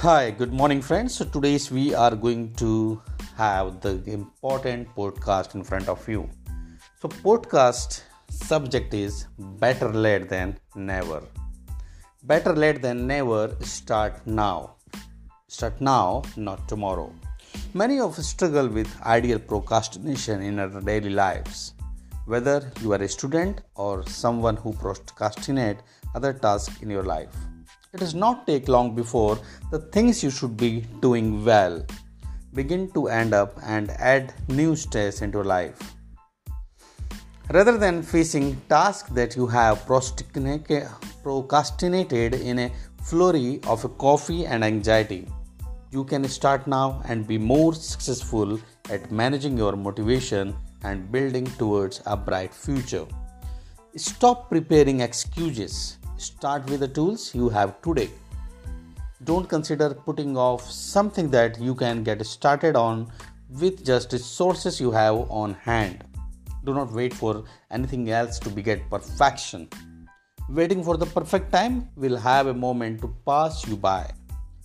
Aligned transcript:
Hi, 0.00 0.30
good 0.30 0.52
morning, 0.52 0.82
friends. 0.82 1.14
So, 1.14 1.24
today's 1.24 1.70
we 1.70 1.94
are 1.94 2.14
going 2.14 2.52
to 2.56 3.00
have 3.34 3.80
the 3.80 4.02
important 4.04 4.94
podcast 4.94 5.54
in 5.54 5.64
front 5.64 5.88
of 5.88 6.06
you. 6.06 6.28
So, 7.00 7.08
podcast 7.08 8.02
subject 8.28 8.92
is 8.92 9.24
better 9.38 9.90
late 9.90 10.28
than 10.28 10.58
never. 10.74 11.22
Better 12.24 12.54
late 12.54 12.82
than 12.82 13.06
never. 13.06 13.56
Start 13.62 14.26
now. 14.26 14.74
Start 15.48 15.80
now, 15.80 16.24
not 16.36 16.68
tomorrow. 16.68 17.10
Many 17.72 17.98
of 17.98 18.18
us 18.18 18.26
struggle 18.26 18.68
with 18.68 19.00
ideal 19.00 19.38
procrastination 19.38 20.42
in 20.42 20.58
our 20.58 20.82
daily 20.82 21.08
lives. 21.08 21.72
Whether 22.26 22.70
you 22.82 22.92
are 22.92 23.02
a 23.02 23.08
student 23.08 23.62
or 23.74 24.06
someone 24.06 24.56
who 24.56 24.72
procrastinate 24.74 25.78
other 26.14 26.32
tasks 26.32 26.82
in 26.82 26.90
your 26.90 27.04
life 27.04 27.34
it 27.96 28.00
does 28.00 28.14
not 28.14 28.46
take 28.46 28.68
long 28.68 28.94
before 28.94 29.38
the 29.70 29.78
things 29.78 30.22
you 30.22 30.30
should 30.30 30.56
be 30.56 30.84
doing 31.00 31.44
well 31.44 31.84
begin 32.52 32.90
to 32.90 33.08
end 33.08 33.32
up 33.32 33.58
and 33.62 33.90
add 33.92 34.34
new 34.48 34.76
stress 34.76 35.22
into 35.22 35.38
your 35.38 35.44
life. 35.44 35.94
Rather 37.50 37.78
than 37.78 38.02
facing 38.02 38.60
tasks 38.68 39.08
that 39.10 39.36
you 39.36 39.46
have 39.46 39.86
procrastinated 39.86 42.34
in 42.34 42.58
a 42.58 42.72
flurry 43.02 43.60
of 43.66 43.96
coffee 43.96 44.44
and 44.44 44.64
anxiety, 44.64 45.26
you 45.90 46.04
can 46.04 46.28
start 46.28 46.66
now 46.66 47.00
and 47.06 47.26
be 47.26 47.38
more 47.38 47.72
successful 47.72 48.60
at 48.90 49.10
managing 49.10 49.56
your 49.56 49.74
motivation 49.74 50.54
and 50.86 51.12
building 51.12 51.46
towards 51.62 52.02
a 52.06 52.16
bright 52.16 52.54
future. 52.54 53.06
Stop 53.96 54.48
preparing 54.50 55.00
excuses 55.00 55.98
Start 56.18 56.70
with 56.70 56.80
the 56.80 56.88
tools 56.88 57.34
you 57.34 57.50
have 57.50 57.82
today. 57.82 58.08
Don't 59.24 59.46
consider 59.46 59.92
putting 59.92 60.34
off 60.34 60.62
something 60.62 61.28
that 61.30 61.60
you 61.60 61.74
can 61.74 62.02
get 62.02 62.24
started 62.24 62.74
on 62.74 63.12
with 63.60 63.84
just 63.84 64.08
the 64.10 64.18
sources 64.18 64.80
you 64.80 64.90
have 64.90 65.14
on 65.30 65.52
hand. 65.52 66.04
Do 66.64 66.72
not 66.72 66.90
wait 66.90 67.12
for 67.12 67.44
anything 67.70 68.08
else 68.10 68.38
to 68.38 68.50
get 68.50 68.88
perfection. 68.88 69.68
Waiting 70.48 70.82
for 70.82 70.96
the 70.96 71.04
perfect 71.04 71.52
time 71.52 71.90
will 71.96 72.16
have 72.16 72.46
a 72.46 72.54
moment 72.54 73.02
to 73.02 73.14
pass 73.26 73.66
you 73.68 73.76
by. 73.76 74.10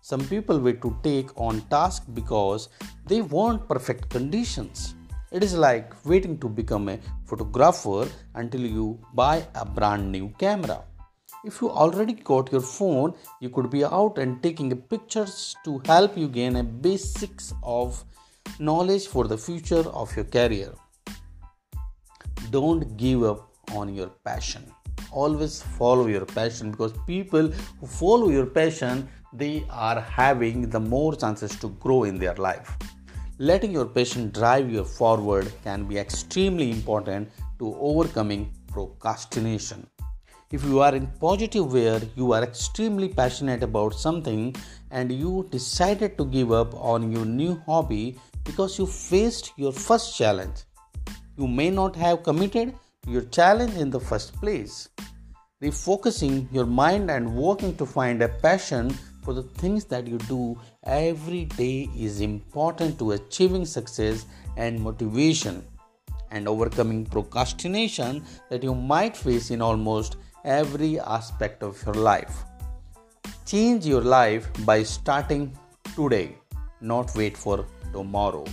Some 0.00 0.24
people 0.28 0.60
wait 0.60 0.80
to 0.82 0.96
take 1.02 1.36
on 1.36 1.60
tasks 1.62 2.06
because 2.06 2.68
they 3.06 3.20
want 3.20 3.68
perfect 3.68 4.10
conditions. 4.10 4.94
It 5.32 5.42
is 5.42 5.54
like 5.56 5.94
waiting 6.04 6.36
to 6.40 6.48
become 6.48 6.90
a 6.90 6.98
photographer 7.24 8.06
until 8.34 8.60
you 8.60 9.00
buy 9.14 9.46
a 9.54 9.64
brand 9.64 10.12
new 10.12 10.28
camera. 10.38 10.82
If 11.42 11.62
you 11.62 11.70
already 11.70 12.12
got 12.12 12.52
your 12.52 12.60
phone, 12.60 13.14
you 13.40 13.48
could 13.48 13.70
be 13.70 13.82
out 13.82 14.18
and 14.18 14.42
taking 14.42 14.76
pictures 14.76 15.56
to 15.64 15.80
help 15.86 16.18
you 16.18 16.28
gain 16.28 16.56
a 16.56 16.62
basics 16.62 17.54
of 17.62 18.04
knowledge 18.58 19.06
for 19.06 19.26
the 19.26 19.38
future 19.38 19.88
of 20.02 20.14
your 20.14 20.26
career. 20.26 20.74
Don't 22.50 22.98
give 22.98 23.24
up 23.24 23.48
on 23.74 23.94
your 23.94 24.10
passion. 24.26 24.70
Always 25.10 25.62
follow 25.62 26.08
your 26.08 26.26
passion 26.26 26.72
because 26.72 26.92
people 27.06 27.48
who 27.80 27.86
follow 27.86 28.28
your 28.28 28.44
passion 28.44 29.08
they 29.32 29.64
are 29.70 29.98
having 29.98 30.68
the 30.68 30.80
more 30.80 31.16
chances 31.16 31.56
to 31.60 31.70
grow 31.86 32.04
in 32.04 32.18
their 32.18 32.34
life. 32.34 32.76
Letting 33.48 33.72
your 33.72 33.86
passion 33.86 34.30
drive 34.30 34.70
you 34.70 34.84
forward 34.84 35.52
can 35.64 35.86
be 35.86 35.98
extremely 35.98 36.70
important 36.70 37.28
to 37.58 37.74
overcoming 37.80 38.52
procrastination. 38.68 39.84
If 40.52 40.64
you 40.64 40.78
are 40.78 40.94
in 40.94 41.08
positive 41.18 41.72
where 41.72 42.00
you 42.14 42.34
are 42.34 42.44
extremely 42.44 43.08
passionate 43.08 43.64
about 43.64 43.94
something 43.94 44.54
and 44.92 45.10
you 45.10 45.48
decided 45.50 46.16
to 46.18 46.24
give 46.26 46.52
up 46.52 46.72
on 46.74 47.10
your 47.10 47.24
new 47.24 47.60
hobby 47.66 48.16
because 48.44 48.78
you 48.78 48.86
faced 48.86 49.52
your 49.56 49.72
first 49.72 50.16
challenge 50.16 50.62
you 51.36 51.48
may 51.48 51.68
not 51.68 51.96
have 51.96 52.22
committed 52.22 52.76
to 53.02 53.10
your 53.10 53.22
challenge 53.22 53.74
in 53.74 53.90
the 53.90 53.98
first 53.98 54.34
place. 54.34 54.88
Refocusing 55.60 56.46
your 56.52 56.66
mind 56.66 57.10
and 57.10 57.34
working 57.34 57.76
to 57.76 57.86
find 57.86 58.22
a 58.22 58.28
passion 58.28 58.96
for 59.22 59.32
the 59.32 59.42
things 59.42 59.84
that 59.86 60.06
you 60.06 60.18
do 60.18 60.58
every 60.84 61.44
day 61.44 61.88
is 61.96 62.20
important 62.20 62.98
to 62.98 63.12
achieving 63.12 63.64
success 63.64 64.26
and 64.56 64.80
motivation 64.80 65.64
and 66.30 66.48
overcoming 66.48 67.04
procrastination 67.06 68.24
that 68.50 68.62
you 68.62 68.74
might 68.74 69.16
face 69.16 69.50
in 69.50 69.62
almost 69.62 70.16
every 70.44 70.98
aspect 70.98 71.62
of 71.62 71.80
your 71.86 71.94
life. 71.94 72.44
Change 73.46 73.86
your 73.86 74.00
life 74.00 74.48
by 74.64 74.82
starting 74.82 75.56
today, 75.94 76.36
not 76.80 77.14
wait 77.14 77.36
for 77.36 77.66
tomorrow. 77.92 78.44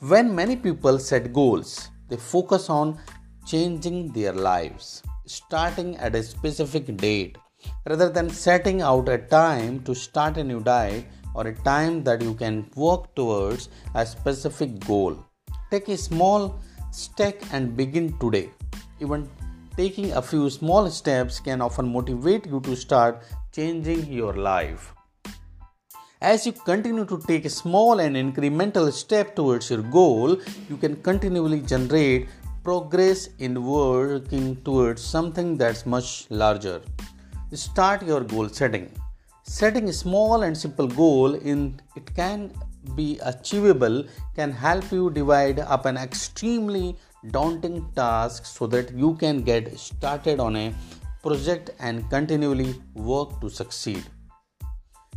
When 0.00 0.34
many 0.34 0.56
people 0.56 0.98
set 0.98 1.32
goals, 1.32 1.90
they 2.08 2.16
focus 2.16 2.70
on 2.70 2.98
changing 3.46 4.12
their 4.12 4.32
lives, 4.32 5.02
starting 5.26 5.96
at 5.96 6.14
a 6.14 6.22
specific 6.22 6.96
date, 6.96 7.36
rather 7.86 8.08
than 8.08 8.28
setting 8.30 8.82
out 8.82 9.08
a 9.08 9.18
time 9.18 9.82
to 9.84 9.94
start 9.94 10.36
a 10.36 10.44
new 10.44 10.60
diet 10.60 11.04
or 11.34 11.46
a 11.46 11.54
time 11.54 12.02
that 12.04 12.22
you 12.22 12.34
can 12.34 12.70
work 12.76 13.14
towards 13.14 13.68
a 13.94 14.04
specific 14.04 14.78
goal. 14.86 15.16
Take 15.70 15.88
a 15.88 15.96
small 15.96 16.60
step 16.90 17.42
and 17.52 17.76
begin 17.76 18.16
today. 18.18 18.50
Even 19.00 19.28
taking 19.76 20.12
a 20.12 20.22
few 20.22 20.50
small 20.50 20.90
steps 20.90 21.40
can 21.40 21.60
often 21.60 21.90
motivate 21.90 22.46
you 22.46 22.60
to 22.60 22.76
start 22.76 23.22
changing 23.52 24.12
your 24.12 24.34
life. 24.34 24.94
As 26.20 26.46
you 26.46 26.52
continue 26.52 27.04
to 27.06 27.18
take 27.26 27.50
small 27.50 27.98
and 27.98 28.14
incremental 28.14 28.92
step 28.92 29.34
towards 29.34 29.70
your 29.70 29.82
goal, 29.82 30.38
you 30.68 30.76
can 30.76 30.94
continually 31.02 31.60
generate 31.62 32.28
progress 32.62 33.28
in 33.40 33.64
working 33.64 34.54
towards 34.62 35.02
something 35.02 35.56
that's 35.56 35.84
much 35.84 36.26
larger. 36.30 36.80
Start 37.54 38.02
your 38.02 38.20
goal 38.20 38.48
setting. 38.48 38.90
Setting 39.42 39.90
a 39.90 39.92
small 39.92 40.42
and 40.42 40.56
simple 40.56 40.86
goal 40.86 41.34
in 41.34 41.78
it 41.96 42.14
can 42.14 42.50
be 42.94 43.18
achievable 43.22 44.04
can 44.34 44.50
help 44.50 44.90
you 44.90 45.10
divide 45.10 45.58
up 45.60 45.84
an 45.84 45.98
extremely 45.98 46.96
daunting 47.30 47.86
task 47.94 48.46
so 48.46 48.66
that 48.68 48.94
you 48.94 49.14
can 49.16 49.42
get 49.42 49.78
started 49.78 50.40
on 50.40 50.56
a 50.56 50.74
project 51.22 51.68
and 51.78 52.08
continually 52.08 52.74
work 52.94 53.38
to 53.42 53.50
succeed. 53.50 54.02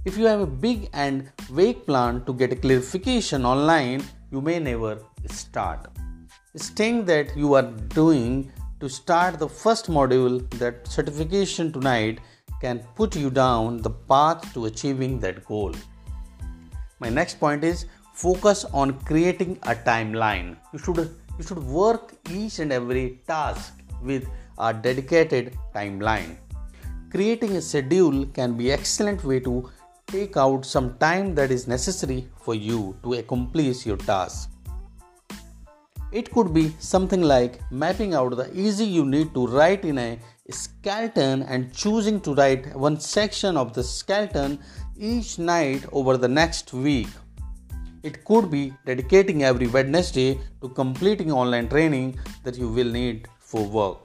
If 0.04 0.18
you 0.18 0.26
have 0.26 0.42
a 0.42 0.46
big 0.46 0.90
and 0.92 1.32
vague 1.50 1.86
plan 1.86 2.26
to 2.26 2.34
get 2.34 2.52
a 2.52 2.58
clarification 2.58 3.46
online, 3.46 4.04
you 4.30 4.42
may 4.42 4.60
never 4.60 5.00
start. 5.28 5.88
Staying 6.58 7.06
that 7.06 7.36
you 7.38 7.54
are 7.54 7.72
doing 7.96 8.52
to 8.86 8.90
start 8.90 9.40
the 9.40 9.50
first 9.50 9.88
module 9.90 10.34
that 10.62 10.88
certification 10.96 11.72
tonight 11.76 12.20
can 12.62 12.82
put 12.98 13.16
you 13.16 13.32
down 13.32 13.78
the 13.86 13.90
path 14.12 14.44
to 14.54 14.66
achieving 14.66 15.20
that 15.20 15.44
goal. 15.46 15.74
My 17.00 17.10
next 17.10 17.40
point 17.40 17.64
is 17.64 17.88
focus 18.14 18.64
on 18.82 18.94
creating 19.00 19.58
a 19.64 19.74
timeline. 19.74 20.56
You 20.72 20.78
should 20.78 21.00
you 21.40 21.44
should 21.48 21.64
work 21.80 22.14
each 22.30 22.60
and 22.60 22.72
every 22.72 23.06
task 23.28 23.74
with 24.04 24.30
a 24.60 24.72
dedicated 24.72 25.58
timeline. 25.74 26.38
Creating 27.10 27.56
a 27.56 27.62
schedule 27.62 28.26
can 28.38 28.56
be 28.56 28.72
excellent 28.72 29.24
way 29.24 29.40
to 29.40 29.56
take 30.06 30.38
out 30.38 30.64
some 30.64 30.96
time 31.00 31.34
that 31.40 31.50
is 31.50 31.68
necessary 31.68 32.28
for 32.38 32.54
you 32.54 32.96
to 33.02 33.16
accomplish 33.16 33.84
your 33.88 33.98
task. 33.98 34.55
It 36.12 36.32
could 36.32 36.54
be 36.54 36.74
something 36.80 37.22
like 37.22 37.60
mapping 37.72 38.14
out 38.14 38.36
the 38.38 38.50
easy 38.58 38.86
you 38.86 39.06
need 39.06 39.34
to 39.34 39.48
write 39.48 39.84
in 39.86 39.98
a 39.98 40.20
skeleton 40.50 41.44
and 41.44 41.74
choosing 41.74 42.22
to 42.22 42.34
write 42.36 42.76
one 42.76 43.00
section 43.00 43.58
of 43.58 43.74
the 43.74 43.84
skeleton 43.84 44.60
each 44.98 45.40
night 45.40 45.86
over 45.92 46.18
the 46.18 46.28
next 46.28 46.72
week 46.74 47.08
it 48.06 48.24
could 48.24 48.52
be 48.52 48.72
dedicating 48.86 49.44
every 49.44 49.68
Wednesday 49.68 50.40
to 50.62 50.70
completing 50.70 51.32
online 51.32 51.68
training 51.68 52.20
that 52.44 52.56
you 52.56 52.70
will 52.70 52.92
need 52.92 53.28
for 53.40 53.64
work. 53.66 53.98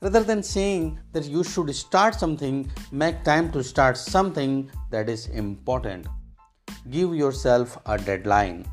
Rather 0.00 0.22
than 0.22 0.42
saying 0.42 1.00
that 1.12 1.24
you 1.24 1.42
should 1.42 1.74
start 1.74 2.14
something, 2.14 2.70
make 2.92 3.24
time 3.24 3.50
to 3.50 3.64
start 3.64 3.96
something 3.96 4.70
that 4.90 5.08
is 5.08 5.26
important. 5.28 6.06
Give 6.90 7.14
yourself 7.14 7.76
a 7.86 7.98
deadline. 7.98 8.66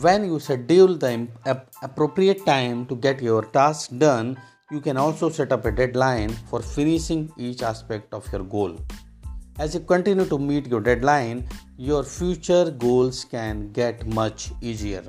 When 0.00 0.24
you 0.24 0.40
schedule 0.40 0.96
the 0.96 1.28
appropriate 1.82 2.46
time 2.46 2.86
to 2.86 2.96
get 2.96 3.20
your 3.20 3.42
task 3.42 3.90
done, 3.98 4.38
you 4.70 4.80
can 4.80 4.96
also 4.96 5.28
set 5.28 5.52
up 5.52 5.66
a 5.66 5.70
deadline 5.70 6.30
for 6.30 6.62
finishing 6.62 7.30
each 7.36 7.62
aspect 7.62 8.14
of 8.14 8.26
your 8.32 8.42
goal. 8.42 8.80
As 9.58 9.74
you 9.74 9.80
continue 9.80 10.24
to 10.24 10.38
meet 10.38 10.66
your 10.66 10.80
deadline, 10.80 11.46
your 11.76 12.04
future 12.04 12.70
goals 12.70 13.26
can 13.26 13.70
get 13.72 14.06
much 14.06 14.52
easier. 14.62 15.04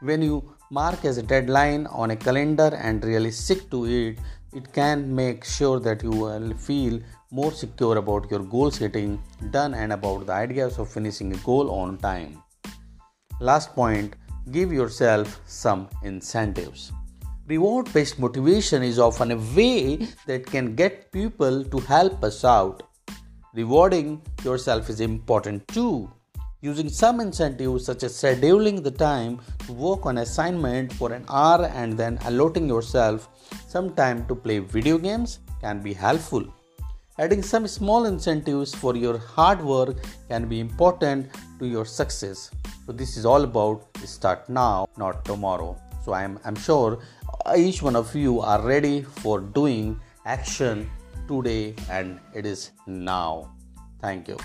When 0.00 0.22
you 0.22 0.56
mark 0.72 1.04
as 1.04 1.18
a 1.18 1.22
deadline 1.22 1.86
on 1.86 2.10
a 2.10 2.16
calendar 2.16 2.76
and 2.82 3.04
really 3.04 3.30
stick 3.30 3.70
to 3.70 3.86
it, 3.86 4.18
it 4.52 4.72
can 4.72 5.14
make 5.14 5.44
sure 5.44 5.78
that 5.78 6.02
you 6.02 6.10
will 6.10 6.52
feel 6.54 6.98
more 7.30 7.52
secure 7.52 7.98
about 7.98 8.28
your 8.28 8.40
goal 8.40 8.72
setting 8.72 9.22
done 9.52 9.72
and 9.72 9.92
about 9.92 10.26
the 10.26 10.32
ideas 10.32 10.80
of 10.80 10.90
finishing 10.90 11.32
a 11.32 11.36
goal 11.36 11.70
on 11.70 11.96
time. 11.98 12.42
Last 13.40 13.74
point 13.74 14.16
give 14.52 14.70
yourself 14.70 15.40
some 15.46 15.88
incentives. 16.02 16.92
Reward 17.46 17.90
based 17.94 18.18
motivation 18.18 18.82
is 18.82 18.98
often 18.98 19.30
a 19.30 19.36
way 19.56 20.06
that 20.26 20.44
can 20.44 20.74
get 20.74 21.10
people 21.10 21.64
to 21.64 21.78
help 21.78 22.22
us 22.22 22.44
out. 22.44 22.82
Rewarding 23.54 24.20
yourself 24.44 24.90
is 24.90 25.00
important 25.00 25.66
too. 25.68 26.10
Using 26.60 26.90
some 26.90 27.20
incentives, 27.20 27.86
such 27.86 28.02
as 28.02 28.12
scheduling 28.12 28.82
the 28.82 28.90
time 28.90 29.40
to 29.66 29.72
work 29.72 30.04
on 30.04 30.18
assignment 30.18 30.92
for 30.92 31.10
an 31.14 31.24
hour 31.30 31.64
and 31.74 31.96
then 31.96 32.18
allotting 32.26 32.68
yourself 32.68 33.30
some 33.66 33.94
time 33.94 34.26
to 34.26 34.34
play 34.34 34.58
video 34.58 34.98
games, 34.98 35.38
can 35.62 35.80
be 35.80 35.94
helpful. 35.94 36.44
Adding 37.18 37.42
some 37.42 37.66
small 37.66 38.04
incentives 38.04 38.74
for 38.74 38.94
your 38.96 39.16
hard 39.16 39.62
work 39.62 39.96
can 40.28 40.46
be 40.46 40.60
important 40.60 41.30
to 41.58 41.66
your 41.66 41.86
success. 41.86 42.50
So, 42.90 42.94
this 42.94 43.16
is 43.16 43.24
all 43.24 43.44
about 43.44 43.86
start 44.04 44.48
now, 44.48 44.88
not 44.98 45.24
tomorrow. 45.24 45.80
So, 46.04 46.12
I'm, 46.12 46.40
I'm 46.44 46.56
sure 46.56 46.98
each 47.56 47.82
one 47.82 47.94
of 47.94 48.12
you 48.16 48.40
are 48.40 48.60
ready 48.60 49.02
for 49.02 49.38
doing 49.38 50.00
action 50.26 50.90
today, 51.28 51.76
and 51.88 52.18
it 52.34 52.44
is 52.44 52.72
now. 52.88 53.54
Thank 54.00 54.26
you. 54.26 54.38